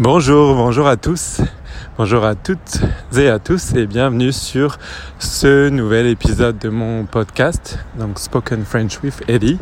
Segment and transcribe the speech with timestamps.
[0.00, 1.40] Bonjour, bonjour à tous,
[1.96, 2.80] bonjour à toutes
[3.16, 4.78] et à tous et bienvenue sur
[5.18, 9.58] ce nouvel épisode de mon podcast, donc Spoken French with Eddie.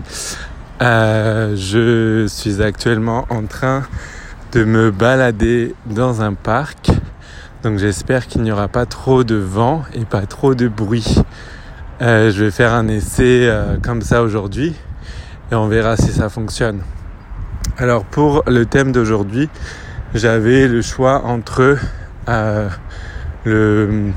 [0.82, 3.84] Euh, je suis actuellement en train
[4.52, 6.90] de me balader dans un parc,
[7.62, 11.16] donc j'espère qu'il n'y aura pas trop de vent et pas trop de bruit.
[12.02, 14.74] Euh, je vais faire un essai euh, comme ça aujourd'hui
[15.50, 16.82] et on verra si ça fonctionne.
[17.78, 19.48] Alors pour le thème d'aujourd'hui,
[20.16, 21.78] j'avais le choix entre
[22.28, 22.68] euh,
[23.44, 24.10] le,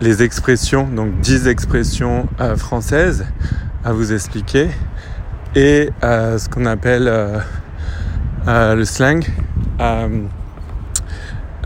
[0.00, 3.26] les expressions, donc 10 expressions euh, françaises
[3.84, 4.68] à vous expliquer,
[5.54, 7.10] et euh, ce qu'on appelle
[8.46, 9.24] le slang.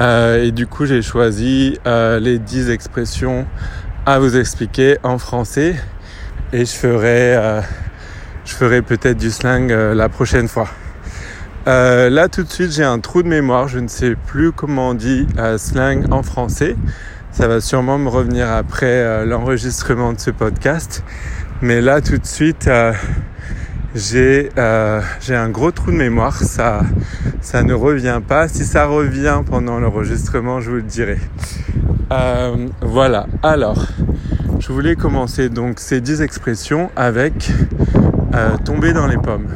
[0.00, 3.46] et du coup, j'ai choisi les 10 expressions
[4.06, 5.76] à vous expliquer en français,
[6.52, 7.62] et je ferai,
[8.44, 10.68] je ferai peut-être du slang la prochaine fois.
[11.68, 14.90] Euh, là tout de suite j'ai un trou de mémoire, je ne sais plus comment
[14.90, 16.76] on dit euh, slang en français.
[17.30, 21.04] Ça va sûrement me revenir après euh, l'enregistrement de ce podcast.
[21.60, 22.70] Mais là tout de suite
[23.94, 26.80] j'ai un gros trou de mémoire, ça,
[27.42, 28.48] ça ne revient pas.
[28.48, 31.18] Si ça revient pendant l'enregistrement, je vous le dirai.
[32.80, 33.88] voilà, alors
[34.58, 37.52] je voulais commencer donc ces 10 expressions avec
[38.64, 39.48] tomber dans les pommes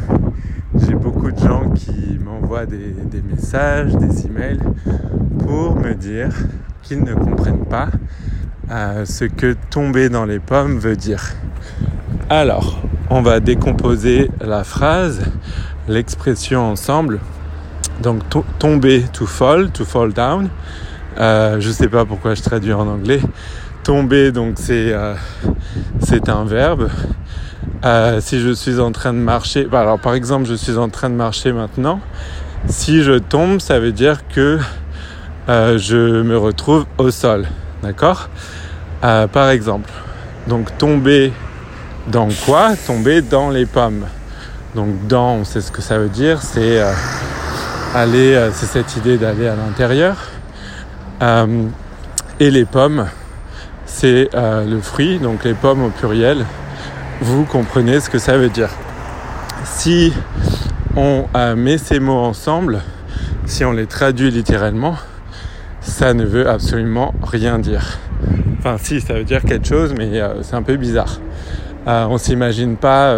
[0.86, 4.60] j'ai beaucoup de gens qui m'envoient des, messages, des emails
[5.38, 6.30] pour me dire
[6.82, 7.88] qu'ils ne comprennent pas
[8.70, 11.22] euh, ce que tomber dans les pommes veut dire.
[12.30, 15.20] Alors, on va décomposer la phrase,
[15.88, 17.20] l'expression ensemble.
[18.02, 18.22] Donc
[18.58, 20.48] tomber, to fall, to fall down.
[21.18, 23.20] Euh, je ne sais pas pourquoi je traduis en anglais.
[23.84, 25.14] Tomber, donc c'est euh,
[26.00, 26.88] c'est un verbe
[27.84, 30.88] euh, si je suis en train de marcher, bah, alors par exemple, je suis en
[30.88, 32.00] train de marcher maintenant.
[32.68, 34.60] Si je tombe, ça veut dire que
[35.48, 37.46] euh, je me retrouve au sol.
[37.82, 38.28] D'accord?
[39.02, 39.90] Euh, Par exemple.
[40.46, 41.32] Donc tomber
[42.06, 42.76] dans quoi?
[42.86, 44.06] Tomber dans les pommes.
[44.76, 46.80] Donc dans, on sait ce que ça veut dire, c'est
[47.94, 50.16] aller, c'est cette idée d'aller à l'intérieur.
[52.40, 53.06] et les pommes,
[53.86, 56.46] c'est le fruit, donc les pommes au pluriel
[57.22, 58.70] vous comprenez ce que ça veut dire.
[59.64, 60.12] Si
[60.96, 62.82] on euh, met ces mots ensemble,
[63.46, 64.96] si on les traduit littéralement,
[65.80, 67.98] ça ne veut absolument rien dire.
[68.58, 71.20] Enfin si, ça veut dire quelque chose, mais euh, c'est un peu bizarre.
[71.86, 73.16] Euh, on s'imagine pas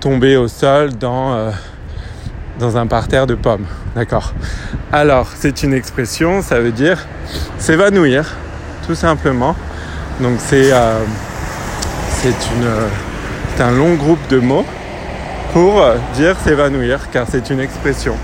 [0.00, 1.50] tomber au sol dans,
[2.58, 3.64] dans un parterre de pommes.
[3.94, 4.34] D'accord
[4.92, 7.06] Alors, c'est une expression, ça veut dire
[7.56, 8.34] s'évanouir,
[8.86, 9.56] tout simplement.
[10.20, 12.68] Donc c'est une
[13.56, 14.64] c'est un long groupe de mots
[15.52, 15.82] pour
[16.14, 18.16] dire s'évanouir, car c'est une expression.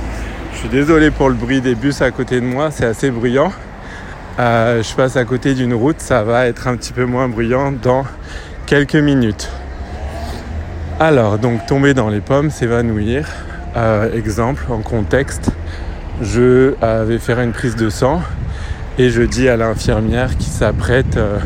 [0.52, 3.52] Je suis désolé pour le bruit des bus à côté de moi, c'est assez bruyant.
[4.40, 7.70] Euh, je passe à côté d'une route, ça va être un petit peu moins bruyant
[7.70, 8.04] dans
[8.66, 9.50] quelques minutes.
[10.98, 13.28] Alors, donc tomber dans les pommes, s'évanouir.
[13.76, 15.50] Euh, exemple, en contexte,
[16.20, 16.74] je
[17.04, 18.20] vais faire une prise de sang
[18.98, 21.38] et je dis à l'infirmière qui s'apprête euh,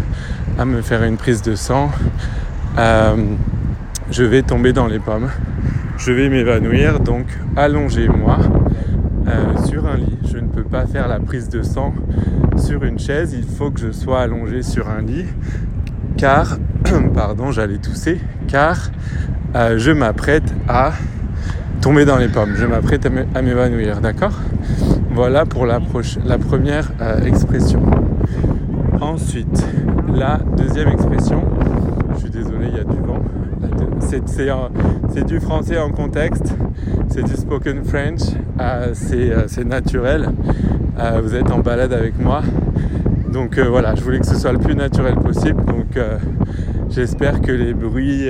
[0.59, 1.91] à me faire une prise de sang,
[4.10, 5.28] je vais tomber dans les pommes.
[5.97, 7.26] Je vais m'évanouir, donc
[7.56, 8.38] allongez-moi
[9.28, 10.19] euh, sur un lit.
[10.31, 11.94] Je ne peux pas faire la prise de sang
[12.56, 15.26] sur une chaise, il faut que je sois allongé sur un lit,
[16.16, 16.59] car,
[17.15, 18.91] pardon, j'allais tousser, car
[19.54, 20.92] euh, je m'apprête à
[21.81, 24.38] tomber dans les pommes, je m'apprête à m'évanouir, d'accord?
[25.10, 27.82] Voilà pour la, première euh, expression.
[29.00, 29.65] Ensuite,
[30.12, 31.42] la deuxième expression,
[32.15, 33.21] je suis désolé, il y a du vent
[35.12, 36.54] c'est du français en contexte,
[37.08, 38.20] c'est du spoken French,
[38.60, 40.30] euh, euh, c'est naturel.
[40.98, 42.42] Euh, vous êtes en balade avec moi.
[43.32, 45.64] Donc voilà, je voulais que ce soit le plus naturel possible.
[45.64, 45.98] Donc
[46.91, 48.28] j'espère que les bruits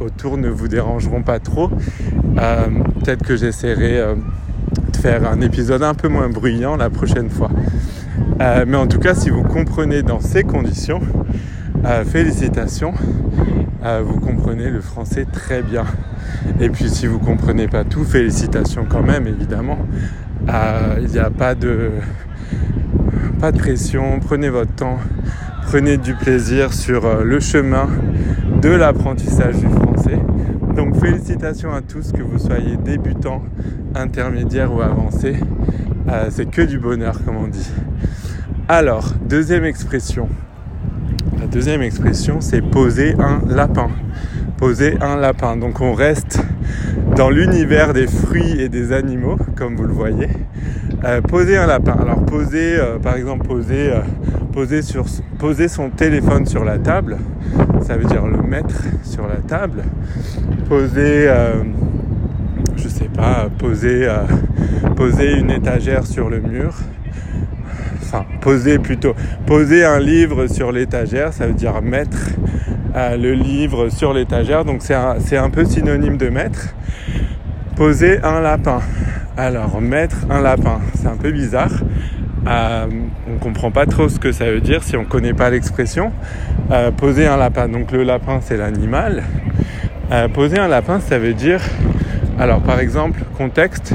[0.00, 1.68] autour ne vous dérangeront pas trop.
[1.68, 4.02] Peut-être que j'essaierai
[4.92, 7.50] de faire un épisode un peu moins bruyant la prochaine fois.
[8.40, 11.00] mais en tout cas, si vous comprenez dans ces conditions,
[12.06, 12.94] félicitations
[13.84, 15.84] vous comprenez le français très bien.
[16.58, 19.78] Et puis si vous comprenez pas tout, félicitations quand même, évidemment.
[20.48, 21.90] Euh, il n'y a pas de,
[23.40, 24.98] pas de pression, prenez votre temps,
[25.66, 27.88] prenez du plaisir sur euh, le chemin
[28.62, 30.18] de l'apprentissage du français.
[30.74, 33.42] Donc félicitations à tous, que vous soyez débutants,
[33.94, 35.36] intermédiaires ou avancés.
[36.08, 37.70] Euh, c'est que du bonheur, comme on dit.
[38.68, 40.28] Alors, deuxième expression.
[41.44, 43.90] La deuxième expression, c'est poser un lapin.
[44.56, 45.58] Poser un lapin.
[45.58, 46.40] Donc on reste
[47.16, 50.30] dans l'univers des fruits et des animaux, comme vous le voyez.
[51.04, 51.98] Euh, poser un lapin.
[52.00, 54.00] Alors poser, euh, par exemple, poser, euh,
[55.38, 57.18] poser, son téléphone sur la table,
[57.82, 59.82] ça veut dire le mettre sur la table.
[60.66, 61.30] Poser,
[62.74, 64.08] je sais pas, poser,
[64.96, 66.74] poser une étagère sur le mur.
[68.40, 69.14] Poser plutôt.
[69.46, 72.18] Poser un livre sur l'étagère, ça veut dire mettre
[72.94, 74.64] le livre sur l'étagère.
[74.64, 76.74] Donc c'est un, un peu synonyme de mettre.
[77.76, 78.80] Poser un lapin.
[79.36, 81.72] Alors, mettre un lapin, c'est un peu bizarre.
[82.46, 82.86] Euh,
[83.28, 86.12] on comprend pas trop ce que ça veut dire si on connaît pas l'expression.
[86.70, 89.24] Euh, poser un lapin, donc le lapin c'est l'animal.
[90.12, 91.60] Euh, poser un lapin, ça veut dire,
[92.38, 93.92] alors par exemple, contexte,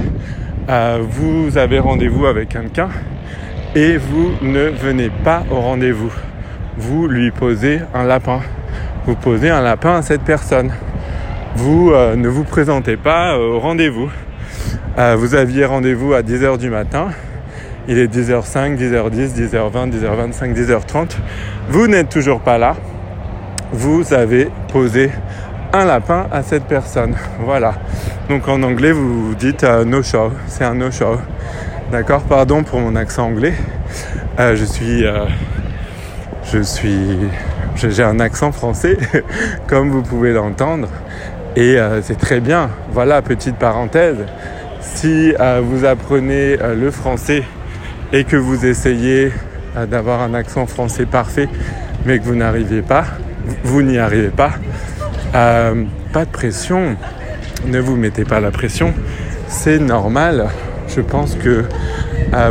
[0.67, 2.89] euh, vous avez rendez-vous avec quelqu'un
[3.75, 6.11] et vous ne venez pas au rendez-vous.
[6.77, 8.41] Vous lui posez un lapin.
[9.05, 10.71] Vous posez un lapin à cette personne.
[11.55, 14.09] Vous ne vous présentez pas au rendez-vous.
[14.97, 17.09] Euh, vous aviez rendez-vous à 10h du matin.
[17.87, 21.11] Il est 10h05, 10h10, 10h20, 10h25, 10h30.
[21.69, 22.75] Vous n'êtes toujours pas là.
[23.71, 25.09] Vous avez posé
[25.73, 27.15] un lapin à cette personne.
[27.39, 27.75] Voilà.
[28.29, 30.31] Donc en anglais, vous dites euh, no show.
[30.47, 31.17] C'est un no show.
[31.91, 33.53] D'accord Pardon pour mon accent anglais.
[34.39, 35.03] Euh, je suis.
[36.51, 37.17] je suis.
[37.75, 38.97] J'ai un accent français,
[39.67, 40.87] comme vous pouvez l'entendre.
[41.55, 42.69] Et c'est très bien.
[42.91, 44.17] Voilà, petite parenthèse.
[44.81, 47.43] Si euh, vous apprenez euh, le français
[48.13, 49.31] et que vous essayez
[49.77, 51.49] euh, d'avoir un accent français parfait,
[52.05, 53.05] mais que vous n'arrivez pas,
[53.63, 54.51] vous n'y arrivez pas,
[55.31, 56.95] pas de pression,
[57.65, 58.93] ne vous mettez pas la pression,
[59.47, 60.47] c'est normal.
[60.89, 61.63] Je pense que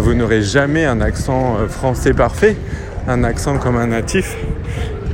[0.01, 2.57] vous n'aurez jamais un accent français parfait,
[3.07, 4.37] un accent comme un natif.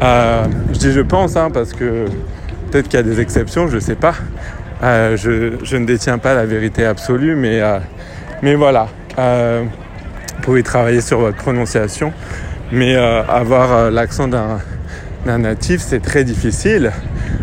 [0.01, 2.07] je dis je pense, hein, parce que
[2.71, 4.15] peut-être qu'il y a des exceptions, je ne sais pas.
[4.83, 7.79] Euh, je, ne détiens pas la vérité absolue, mais, euh,
[8.43, 8.89] mais voilà.
[9.19, 9.65] Euh,
[10.37, 12.13] vous pouvez travailler sur votre prononciation,
[12.71, 16.91] mais avoir l'accent d'un natif, c'est très difficile,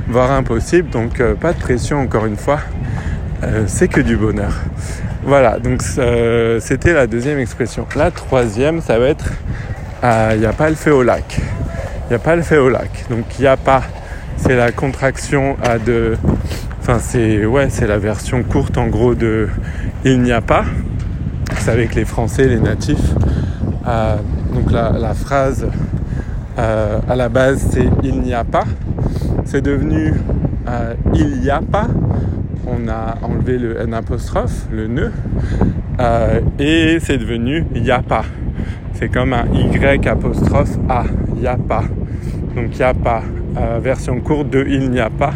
[0.07, 0.89] voire impossible.
[0.89, 2.59] Donc pas de pression encore une fois.
[3.65, 4.53] c'est que du bonheur.
[5.23, 7.85] Voilà, donc c'était la deuxième expression.
[7.95, 9.31] La troisième, ça va être
[10.33, 11.39] il n'y a pas le feu au lac.
[12.05, 13.05] Il n'y a pas le feu au lac.
[13.09, 13.83] Donc il n'y a pas,
[14.37, 16.17] c'est la contraction de
[16.81, 19.49] Enfin, c'est la version courte en gros de
[20.03, 20.65] Il n'y a pas.
[21.59, 23.13] C'est avec les Français, les natifs.
[23.87, 24.15] Euh,
[24.51, 25.67] donc la, phrase
[26.57, 28.65] euh, à la base c'est Il n'y a pas.
[29.45, 30.15] C'est devenu
[30.67, 31.87] euh, Il y a pas.
[32.67, 35.11] On a enlevé le N apostrophe, le nœud,
[36.59, 38.25] et c'est devenu Il n'y a pas.
[38.93, 41.03] C'est comme un Y apostrophe A.
[41.35, 41.83] Il n'y a pas.
[42.55, 43.23] Donc il n'y a pas.
[43.81, 45.33] version courte de Il n'y a pas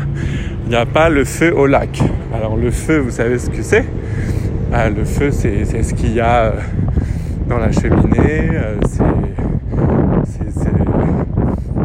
[0.65, 2.01] il n'y a pas le feu au lac.
[2.33, 3.85] Alors le feu, vous savez ce que c'est?
[4.73, 6.51] Ah, Le feu, c'est ce qu'il y a euh,
[7.47, 8.49] dans la cheminée.
[8.51, 8.75] Euh,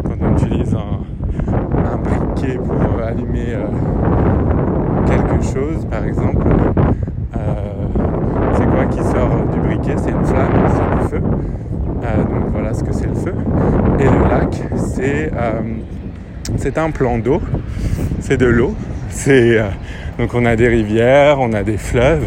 [0.02, 3.66] quand on utilise un, briquet pour allumer euh,
[5.06, 6.46] quelque chose, par exemple.
[8.54, 11.20] c'est quoi qui sort du briquet C'est une flamme, c'est du feu.
[11.20, 13.34] donc voilà ce que c'est le feu.
[13.98, 14.24] Et le
[15.00, 15.62] lac,
[16.56, 17.40] c'est un plan d'eau
[18.20, 18.74] c'est de l'eau.
[19.28, 19.68] Euh,
[20.18, 22.26] donc on a des rivières, on a des fleuves,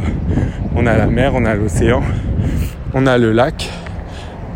[0.76, 2.02] on a la mer, on a l'océan,
[2.94, 3.70] on a le lac.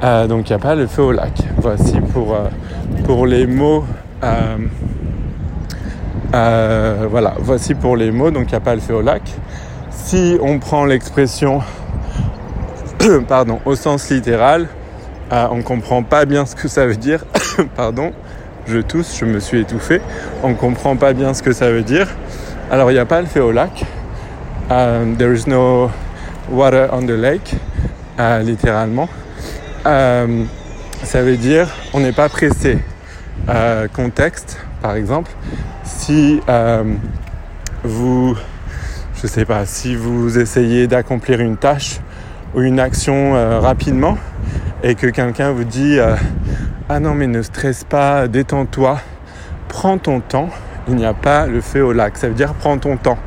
[0.04, 1.32] Euh, donc il n'y a pas le feu au lac.
[1.58, 2.50] Voici pour, euh,
[3.06, 3.86] pour les mots.
[6.32, 9.22] voilà, voici pour les mots, donc il n'y a pas le feu au lac.
[9.90, 11.62] Si on prend l'expression
[13.28, 14.68] pardon, au sens littéral,
[15.32, 17.24] on comprend pas bien ce que ça veut dire.
[17.76, 18.14] pardon
[18.68, 20.02] je tousse, je me suis étouffé.
[20.44, 22.08] On ne comprend pas bien ce que ça veut dire.
[22.70, 23.86] Alors il n'y a pas le fait au lac.
[24.70, 25.90] Um, there is no
[26.50, 27.54] water on the lake,
[28.20, 29.08] uh, littéralement.
[29.86, 30.48] Um,
[31.04, 32.80] ça veut dire on n'est pas pressé.
[33.96, 35.32] Contexte, par exemple,
[35.86, 36.42] si
[37.84, 38.36] vous,
[39.22, 42.02] je sais pas, si vous essayez d'accomplir une tâche
[42.54, 44.18] ou une action rapidement
[44.84, 45.98] et que quelqu'un vous dit
[46.90, 47.42] ah non, mais ne
[47.90, 49.00] pas, détends-toi,
[49.68, 50.50] prends ton temps.
[50.88, 52.18] Il n'y a pas le feu au lac.
[52.18, 53.18] Ça veut dire prends ton temps.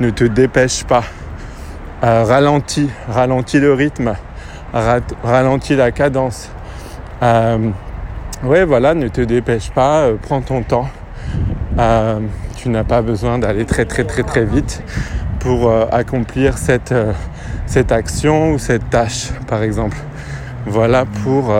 [0.00, 1.04] Ne te dépêche pas.
[2.04, 4.14] Euh, ralentis, ralentis le rythme,
[5.24, 6.50] ralentis la cadence.
[7.22, 7.70] Euh,
[8.44, 10.88] ouais, voilà, ne te dépêche pas, euh, prends ton temps.
[11.78, 12.20] Euh,
[12.56, 14.82] tu n'as pas besoin d'aller très très très très vite
[15.40, 16.92] pour accomplir cette,
[17.66, 19.96] cette action ou cette tâche, par exemple.
[20.66, 21.54] Voilà pour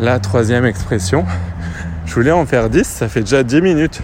[0.00, 1.24] la troisième expression.
[2.06, 4.00] Je voulais en faire 10, ça fait déjà 10 minutes.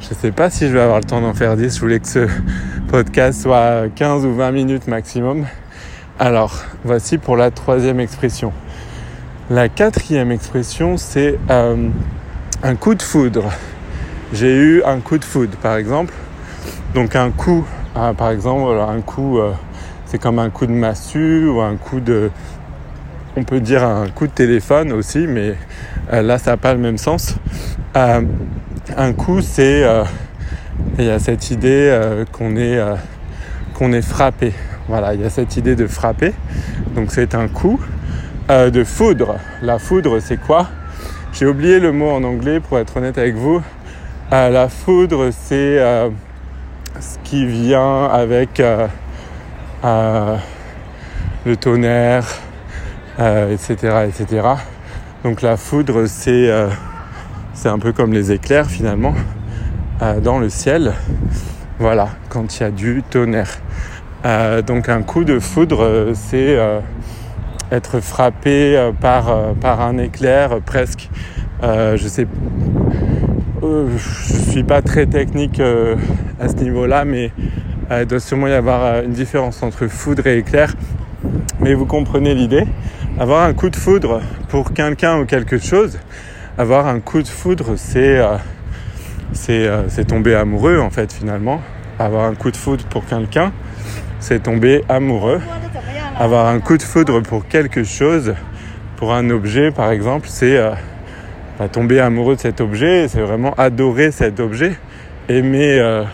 [0.00, 1.76] Je ne sais pas si je vais avoir le temps d'en faire 10.
[1.76, 2.26] Je voulais que ce
[2.88, 5.46] podcast soit 15 ou 20 minutes maximum.
[6.18, 8.52] Alors, voici pour la troisième expression.
[9.50, 11.88] La quatrième expression, c'est euh,
[12.62, 13.50] un coup de foudre.
[14.32, 16.12] J'ai eu un coup de foudre, par exemple.
[16.94, 17.64] Donc un coup,
[17.96, 19.52] euh, par exemple, un coup, euh,
[20.06, 22.30] c'est comme un coup de massue ou un coup de,
[23.38, 25.54] on peut dire un coup de téléphone aussi, mais
[26.10, 27.36] là ça n'a pas le même sens.
[27.94, 29.84] un coup, c'est,
[30.98, 32.78] il y a cette idée qu'on est,
[33.74, 34.52] qu'on est frappé.
[34.88, 36.32] Voilà, il y a cette idée de frapper.
[36.94, 37.80] Donc c'est un coup
[38.48, 39.36] de foudre.
[39.62, 40.68] La foudre, c'est quoi?
[41.32, 43.62] J'ai oublié le mot en anglais pour être honnête avec vous.
[44.30, 45.78] la foudre, c'est
[47.00, 48.86] ce qui vient avec euh,
[49.84, 50.36] euh,
[51.46, 52.26] le tonnerre,
[53.18, 54.42] euh, etc.
[55.24, 56.50] Donc la foudre, c'est
[57.54, 59.14] c'est un peu comme les éclairs finalement
[60.22, 60.92] dans le ciel.
[61.78, 63.58] Voilà, quand il y a du tonnerre.
[64.66, 66.56] donc un coup de foudre, c'est
[67.72, 71.10] être frappé par, par un éclair presque.
[71.62, 72.26] je sais
[73.62, 75.96] euh, je suis pas très technique euh,
[76.38, 77.32] à ce niveau-là, mais
[77.90, 80.74] euh, il doit sûrement y avoir une différence entre foudre et éclair.
[81.60, 82.64] Mais vous comprenez l'idée.
[83.20, 85.98] Avoir un coup de foudre pour quelqu'un ou quelque chose,
[86.56, 88.20] avoir un coup de foudre, c'est
[89.32, 91.60] c'est tomber amoureux en fait finalement.
[91.98, 93.52] Avoir un coup de foudre pour quelqu'un,
[94.20, 95.40] c'est tomber amoureux.
[96.16, 98.34] Avoir un coup de foudre pour quelque chose,
[98.96, 100.56] pour un objet par exemple, c'est
[101.72, 104.78] tomber amoureux de cet objet, c'est vraiment adorer cet objet,
[105.28, 106.04] aimer, euh,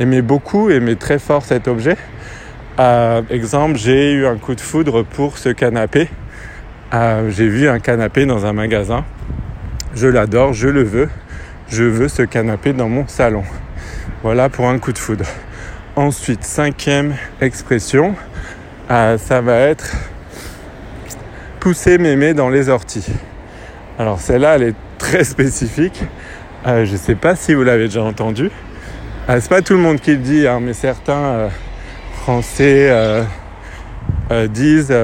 [0.00, 1.96] aimer beaucoup, aimer très fort cet objet.
[2.78, 6.08] Euh, exemple, j'ai eu un coup de foudre pour ce canapé.
[6.94, 9.04] Euh, j'ai vu un canapé dans un magasin.
[9.94, 11.08] Je l'adore, je le veux.
[11.68, 13.42] Je veux ce canapé dans mon salon.
[14.22, 15.24] Voilà pour un coup de foudre.
[15.96, 18.14] Ensuite, cinquième expression,
[18.88, 19.96] ça va être
[21.58, 23.06] pousser mémé dans les orties.
[23.98, 26.04] Alors celle-là, elle est très spécifique.
[26.66, 28.50] Euh, je ne sais pas si vous l'avez déjà entendu.
[29.28, 31.50] Euh, c'est pas tout le monde qui le dit, hein, mais certains
[32.28, 33.22] euh,
[34.28, 34.94] Français disent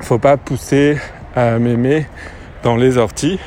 [0.00, 0.98] faut pas pousser
[1.36, 2.06] mémé
[2.62, 3.38] dans les orties.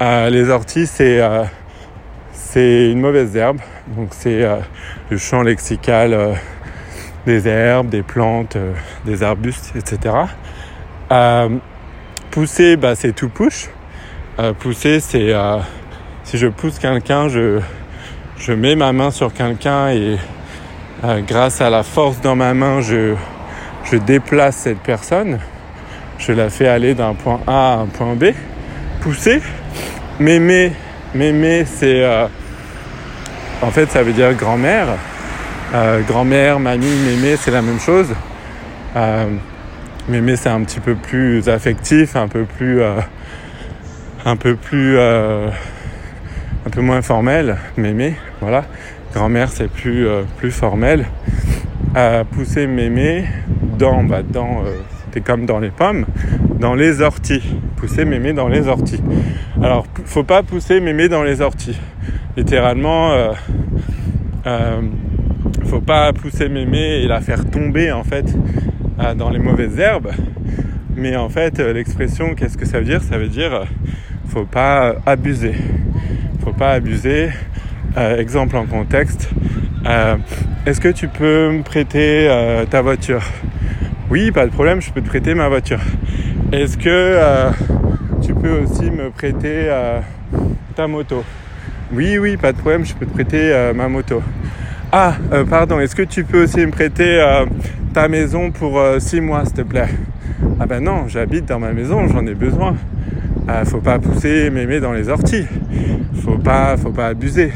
[0.00, 1.20] les orties, c'est
[2.90, 3.58] une mauvaise herbe.
[3.96, 4.46] Donc c'est
[5.10, 6.36] le champ lexical
[7.26, 8.56] des herbes, des plantes,
[9.04, 10.14] des arbustes, etc.
[12.30, 13.68] pousser, bah, c'est tout push.
[14.38, 15.58] Euh, pousser, c'est euh,
[16.24, 17.60] si je pousse quelqu'un, je,
[18.38, 20.16] je mets ma main sur quelqu'un et
[21.04, 23.14] euh, grâce à la force dans ma main, je,
[24.06, 25.38] déplace cette personne.
[26.18, 28.26] Je la fais aller d'un point A à un point B.
[29.00, 29.40] Pousser.
[30.18, 30.72] Mémé,
[31.14, 32.04] mémé, c'est
[33.62, 34.86] en fait ça veut dire grand-mère.
[36.06, 38.08] grand-mère, mamie, mémé, c'est la même chose.
[40.08, 42.82] mémé, c'est un petit peu plus affectif, un peu plus
[44.24, 45.48] un peu plus euh,
[46.66, 48.64] un peu moins formel, mémé, voilà.
[49.12, 51.04] Grand-mère c'est plus euh, plus formel.
[51.96, 53.24] Euh, pousser mémé
[53.78, 54.62] dans bah dans
[55.04, 56.06] c'était comme dans les pommes,
[56.58, 57.42] dans les orties.
[57.76, 59.02] Pousser mémé dans les orties.
[59.62, 61.78] Alors faut pas pousser mémé dans les orties.
[62.36, 63.12] Littéralement
[65.64, 68.26] faut pas pousser mémé et la faire tomber en fait
[69.16, 70.12] dans les mauvaises herbes.
[70.96, 73.02] Mais en fait, l'expression, qu'est-ce que ça veut dire?
[73.02, 73.66] Ça veut dire
[74.28, 75.54] faut pas abuser.
[76.44, 77.30] Faut pas abuser.
[77.96, 79.30] Euh, exemple en contexte.
[79.86, 80.16] Euh,
[80.64, 83.22] est-ce que tu peux me prêter euh, ta voiture?
[84.10, 85.80] Oui, pas de problème, je peux te prêter ma voiture.
[86.52, 87.16] Est-ce que
[88.22, 89.68] tu peux aussi me prêter
[90.74, 91.22] ta moto?
[91.92, 94.20] Oui, oui, pas de problème, je peux te prêter ma moto.
[94.90, 95.14] Ah,
[95.48, 97.24] pardon, est-ce que tu peux aussi me prêter
[97.94, 99.90] ta maison pour 6 mois, s'il te plaît?
[100.58, 102.74] Ah ben non, j'habite dans ma maison, j'en ai besoin.
[103.48, 105.46] Euh, faut pas pousser mémé dans les orties.
[106.22, 107.52] Faut pas, faut pas abuser.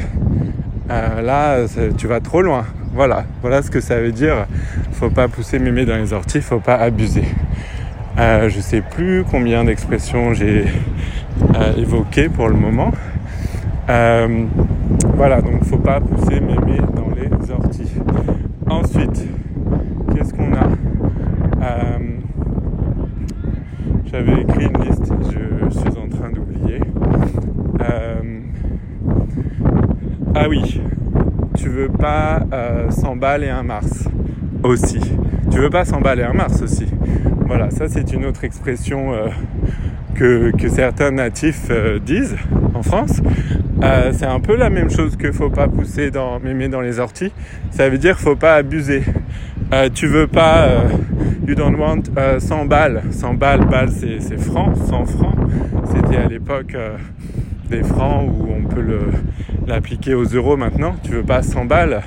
[0.89, 1.65] Euh, là,
[1.97, 2.65] tu vas trop loin.
[2.93, 4.45] Voilà, voilà ce que ça veut dire.
[4.93, 7.25] Faut pas pousser mémé dans les orties, faut pas abuser.
[8.17, 10.65] Euh, je sais plus combien d'expressions j'ai
[11.77, 12.91] évoquées pour le moment.
[13.87, 17.93] voilà, donc faut pas pousser mémé dans les orties.
[18.69, 19.27] Ensuite,
[20.13, 20.69] qu'est-ce qu'on a?
[24.17, 26.79] J'avais écrit une liste, je suis en train d'oublier.
[27.81, 28.39] Euh,
[30.35, 30.81] ah oui,
[31.57, 34.03] tu veux pas euh, s'emballer un Mars
[34.63, 34.99] aussi.
[35.51, 36.87] Tu veux pas s'emballer un Mars aussi.
[37.47, 39.29] Voilà, ça c'est une autre expression euh,
[40.13, 41.71] que, certains natifs
[42.05, 42.35] disent
[42.73, 43.21] en France.
[43.83, 46.99] euh, c'est un peu la même chose que faut pas pousser dans mémé dans les
[46.99, 47.31] orties.
[47.71, 49.03] Ça veut dire faut pas abuser.
[49.73, 50.89] Euh, tu veux pas, euh,
[51.47, 52.03] you don't want
[52.39, 53.01] 100 balles.
[53.09, 55.35] 100 balles, balles c'est francs, 100 francs.
[55.91, 56.75] C'était à l'époque
[57.69, 58.85] des francs où on peut
[59.67, 60.95] l'appliquer aux euros maintenant.
[61.03, 62.01] Tu veux pas 100 balles.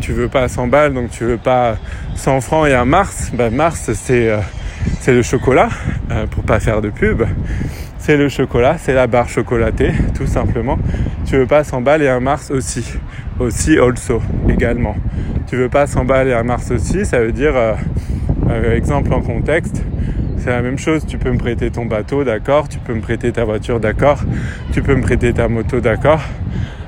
[0.00, 1.76] tu veux pas 100 balles, donc tu veux pas
[2.14, 3.30] 100 francs et un Mars.
[3.34, 4.32] Ben Mars c'est
[5.00, 5.68] c'est le chocolat,
[6.30, 7.24] pour pas faire de pub
[8.08, 10.78] c'est le chocolat, c'est la barre chocolatée, tout simplement.
[11.26, 12.82] Tu veux pas 100 balles et un Mars aussi.
[13.38, 14.96] Aussi also, également.
[15.46, 17.74] Tu veux pas 100 balles et un Mars aussi, ça veut dire, euh,
[18.48, 19.84] euh, exemple en contexte,
[20.48, 21.04] c'est la même chose.
[21.06, 22.70] Tu peux me prêter ton bateau, d'accord.
[22.70, 24.20] Tu peux me prêter ta voiture, d'accord.
[24.72, 26.22] Tu peux me prêter ta moto, d'accord.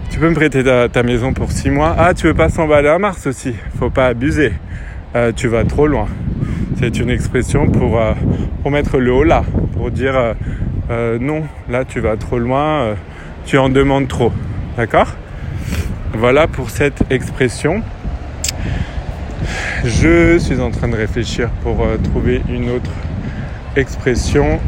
[0.09, 1.95] Tu peux me prêter ta, maison pour 6 mois.
[1.99, 3.55] Ah, tu veux pas 100 balles et un Mars aussi.
[3.79, 4.55] Faut pas abuser.
[5.14, 6.07] Euh, tu vas trop loin.
[6.79, 8.00] C'est une expression pour,
[8.62, 10.35] pour mettre le haut là, pour dire
[10.90, 12.95] euh, non, là tu vas trop loin, euh,
[13.45, 14.33] tu en demandes trop.
[14.79, 15.17] D'accord?
[16.14, 17.83] Voilà pour cette expression.
[19.85, 22.90] Je suis en train de réfléchir pour euh, trouver une autre
[23.77, 24.61] expression.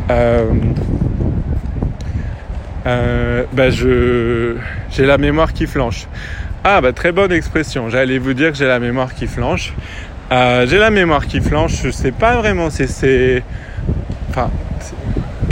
[2.84, 4.56] bah je
[4.90, 6.06] j'ai la mémoire qui flanche.
[6.64, 7.90] Ah bah très bonne expression.
[7.90, 9.72] J'allais vous dire que j'ai la mémoire qui flanche.
[10.30, 11.82] j'ai la mémoire qui flanche.
[11.82, 13.42] Je sais pas vraiment si c'est.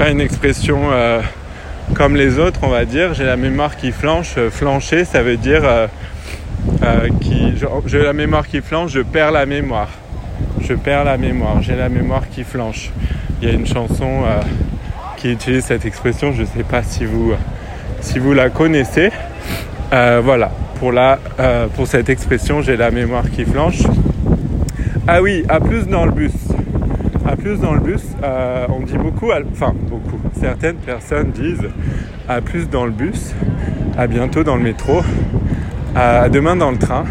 [0.01, 1.21] Pas une expression euh,
[1.95, 3.13] comme les autres, on va dire.
[3.13, 4.35] J'ai la mémoire qui flanche.
[4.39, 7.53] Euh, flancher, ça veut dire euh, qui,
[7.85, 9.91] j'ai la mémoire qui flanche, je perds la mémoire.
[10.63, 11.61] Je perds la mémoire.
[11.61, 12.91] J'ai la mémoire qui flanche.
[13.41, 14.23] Il y a une chanson
[15.17, 16.33] qui utilise cette expression.
[16.33, 19.11] Je ne sais pas si vous, la connaissez.
[19.91, 20.51] voilà.
[20.79, 21.19] Pour, la,
[21.75, 23.83] pour cette expression, j'ai la mémoire qui flanche.
[25.07, 26.33] Ah oui, à plus dans le bus
[27.31, 31.69] à plus dans le bus, euh, on dit beaucoup, enfin beaucoup, certaines personnes disent
[32.29, 33.33] à plus dans le bus,
[33.97, 35.03] à bientôt dans le métro,
[35.95, 37.05] à demain dans le train.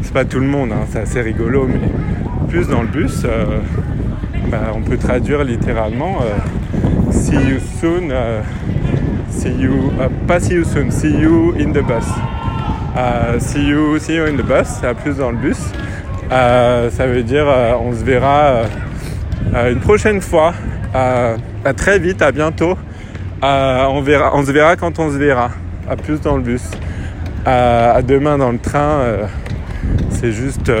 [0.00, 1.88] C'est pas tout le monde, hein, c'est assez rigolo, mais
[2.48, 3.60] plus dans le bus, euh,
[4.50, 8.12] bah, on peut traduire littéralement euh, see you soon,
[9.30, 9.92] see you,
[10.26, 12.06] pas see you soon, see you in the bus.
[13.40, 15.58] see you, see you in the bus, à plus dans le bus.
[16.30, 17.46] ça veut dire
[17.80, 18.64] on se verra
[19.54, 20.54] euh, une prochaine fois.
[20.94, 22.76] Euh, à très vite, à bientôt.
[23.42, 25.50] Euh, on, verra, on se verra quand on se verra.
[25.88, 26.62] À plus dans le bus.
[27.46, 29.00] à demain dans le train.
[30.10, 30.72] c'est juste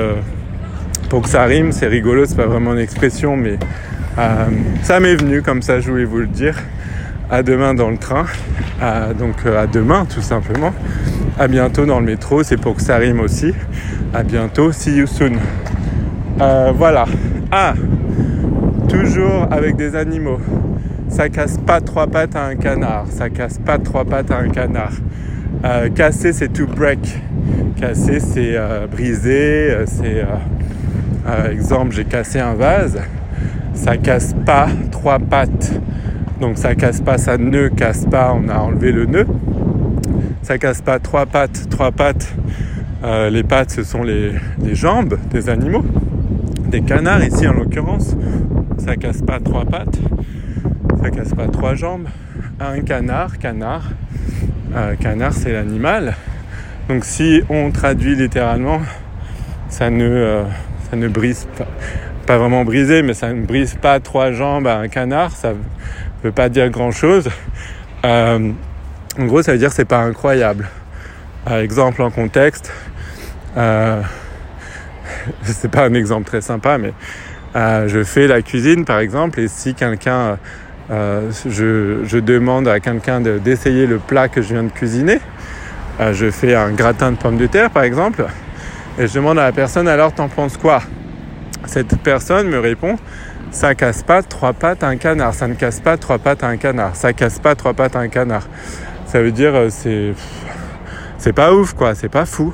[1.08, 1.72] pour que ça rime.
[1.72, 3.58] C'est rigolo, c'est pas vraiment une expression, mais
[4.82, 6.56] ça m'est venu comme ça, je voulais vous le dire.
[7.30, 8.26] À demain dans le train.
[9.18, 10.72] donc à demain, tout simplement.
[11.38, 13.52] À bientôt dans le métro, c'est pour que ça rime aussi.
[14.12, 15.32] À bientôt, see you soon.
[16.38, 17.06] voilà.
[17.50, 17.74] Ah,
[18.88, 20.38] toujours avec des animaux.
[21.08, 23.06] Ça casse pas trois pattes à un canard.
[23.08, 24.92] Ça casse pas trois pattes à un canard.
[25.64, 27.20] Euh, casser, c'est to break.
[27.80, 29.76] Casser, c'est euh, briser.
[31.26, 33.00] Euh, exemple, j'ai cassé un vase.
[33.74, 35.72] Ça casse pas trois pattes.
[36.40, 38.34] Donc ça casse pas, ça ne casse pas.
[38.34, 39.26] On a enlevé le nœud.
[40.42, 41.68] Ça casse pas trois pattes.
[41.70, 42.34] Trois pattes.
[43.30, 44.32] les pattes, ce sont les
[44.72, 45.84] jambes des animaux
[46.70, 48.16] des canards ici en l'occurrence
[48.84, 49.98] ça casse pas trois pattes,
[51.02, 52.06] ça casse pas trois jambes.
[52.60, 53.90] Un canard, canard,
[54.74, 56.14] euh, canard c'est l'animal.
[56.88, 58.80] Donc si on traduit littéralement,
[59.68, 60.42] ça ne, euh,
[60.90, 61.66] ça ne brise pas,
[62.26, 65.52] pas vraiment briser, mais ça ne brise pas trois jambes à un canard, ça
[66.22, 67.28] veut pas dire grand chose.
[68.04, 68.50] Euh,
[69.18, 70.68] en gros, ça veut dire c'est pas incroyable.
[71.50, 72.72] exemple en contexte,
[75.42, 76.92] c'est pas un exemple très sympa, mais
[77.56, 80.38] euh, je fais la cuisine par exemple et si quelqu'un,
[80.90, 85.20] euh, je, demande à quelqu'un d'essayer le plat que je viens de cuisiner,
[86.00, 88.26] euh, je fais un gratin de pommes de terre par exemple,
[88.98, 90.82] et je demande à la personne alors t'en penses quoi?
[91.66, 92.96] Cette personne me répond
[93.50, 96.96] ça casse pas trois pattes un canard, ça ne casse pas trois pattes un canard,
[96.96, 98.48] ça casse pas trois pattes un canard.
[99.06, 100.12] Ça veut dire c'est
[101.18, 102.52] c'est pas ouf quoi, c'est pas fou.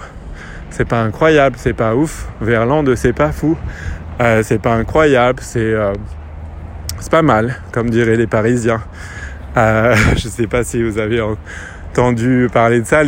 [0.69, 2.29] C'est pas incroyable, c'est pas ouf.
[2.41, 3.57] Verlande, c'est pas fou.
[4.21, 5.93] Euh, c'est pas incroyable, c'est euh,
[7.01, 8.83] c'est pas mal, comme diraient les Parisiens.
[9.57, 13.03] Euh, je sais pas si vous avez entendu parler de ça.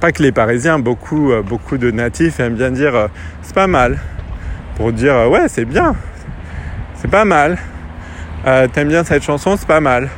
[0.00, 3.08] Pas que les Parisiens, beaucoup, beaucoup de natifs aiment bien dire
[3.42, 3.98] c'est pas mal.
[4.76, 5.96] Pour dire ouais, c'est bien,
[6.94, 7.58] c'est pas mal.
[8.44, 10.08] t'aimes bien cette chanson, c'est pas mal.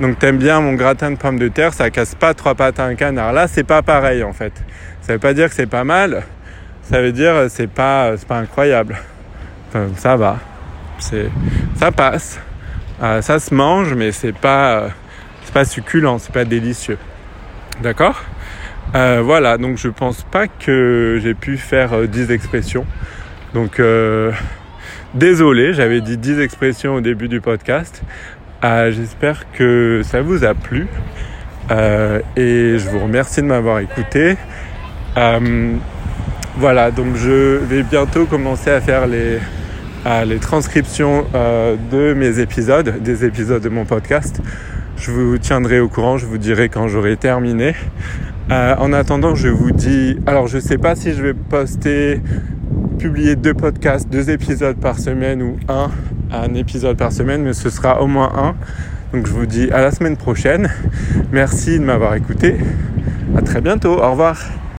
[0.00, 2.84] Donc t'aimes bien mon gratin de pommes de terre, ça casse pas trois pattes à
[2.84, 3.32] un canard.
[3.32, 4.52] Là, c'est pas pareil en fait.
[5.00, 6.22] Ça veut pas dire que c'est pas mal,
[6.82, 8.96] ça veut dire c'est pas c'est pas incroyable.
[9.96, 10.38] ça va,
[10.98, 11.30] c'est
[11.76, 12.38] ça passe,
[13.02, 14.88] euh, ça se mange, mais c'est pas
[15.44, 16.98] c'est pas succulent, c'est pas délicieux.
[17.82, 18.20] D'accord?
[18.94, 22.86] Euh, Voilà, donc je pense pas que j'ai pu faire 10 expressions.
[23.54, 23.80] Donc
[25.14, 28.02] désolé, j'avais dit 10 expressions au début du podcast.
[28.62, 30.86] J'espère que ça vous a plu.
[31.70, 34.36] et je vous remercie de m'avoir écouté.
[36.60, 39.38] Voilà, donc je vais bientôt commencer à faire les,
[40.26, 44.40] les transcriptions euh, de mes épisodes, des épisodes de mon podcast.
[44.96, 47.76] Je vous tiendrai au courant, je vous dirai quand j'aurai terminé.
[48.50, 52.22] Euh, en attendant, je vous dis, alors je sais pas si je vais poster,
[52.98, 55.90] publier deux podcasts, deux épisodes par semaine ou un,
[56.32, 58.54] un épisode par semaine, mais ce sera au moins un.
[59.12, 60.70] Donc je vous dis à la semaine prochaine.
[61.30, 62.56] Merci de m'avoir écouté.
[63.36, 64.02] À très bientôt.
[64.02, 64.38] Au revoir.